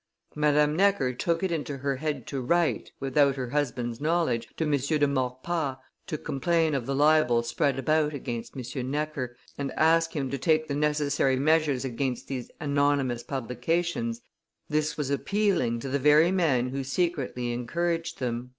[0.33, 4.71] Madame Necker took it into her head to write, without her husband's knowledge, to M.
[4.71, 5.75] de Maurepas
[6.07, 8.89] to complain of the libels spread about against M.
[8.89, 14.21] Necker, and ask him to take the necessary measures against these anonymous publications
[14.67, 18.49] this was appealing to the very man who secretly encouraged them..